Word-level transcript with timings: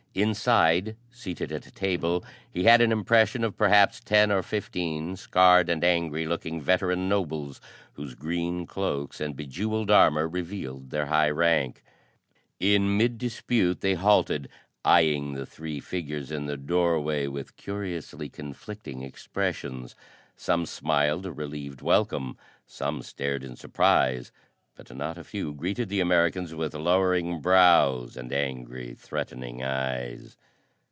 Inside, 0.13 0.97
seated 1.09 1.53
at 1.53 1.65
a 1.65 1.71
table, 1.71 2.25
he 2.51 2.65
had 2.65 2.81
an 2.81 2.91
impression 2.91 3.45
of 3.45 3.55
perhaps 3.55 4.01
ten 4.01 4.29
or 4.29 4.43
fifteen 4.43 5.15
scarred 5.15 5.69
and 5.69 5.85
angry 5.85 6.25
looking 6.25 6.59
veteran 6.61 7.07
nobles 7.07 7.61
whose 7.93 8.13
green 8.13 8.67
cloaks 8.67 9.21
and 9.21 9.37
bejeweled 9.37 9.89
armor 9.89 10.27
revealed 10.27 10.89
their 10.89 11.05
high 11.05 11.29
rank. 11.29 11.81
In 12.59 12.97
mid 12.97 13.17
dispute 13.17 13.79
they 13.79 13.93
halted, 13.93 14.49
eyeing 14.83 15.31
the 15.35 15.45
three 15.45 15.79
figures 15.79 16.29
in 16.29 16.45
the 16.45 16.57
doorway 16.57 17.27
with 17.27 17.55
curiously 17.55 18.27
conflicting 18.27 19.03
expressions. 19.03 19.95
Some 20.35 20.65
smiled 20.65 21.25
a 21.25 21.31
relieved 21.31 21.81
welcome, 21.81 22.37
some 22.65 23.01
stared 23.01 23.45
in 23.45 23.55
surprise, 23.55 24.33
but 24.73 24.95
not 24.95 25.17
a 25.17 25.23
few 25.23 25.53
greeted 25.53 25.89
the 25.89 25.99
Americans 25.99 26.55
with 26.55 26.73
lowering 26.73 27.39
brows 27.39 28.15
and 28.17 28.31
angry, 28.33 28.95
threatening 28.95 29.61
eyes. 29.61 30.37